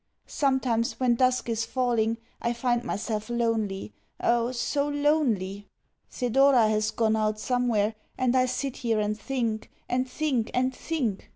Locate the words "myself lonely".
2.83-3.93